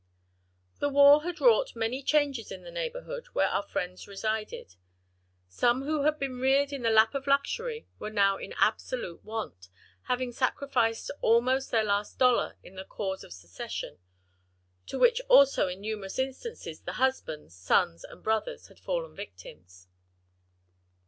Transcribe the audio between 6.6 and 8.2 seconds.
in the lap of luxury were